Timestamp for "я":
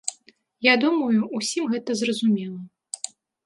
0.67-0.73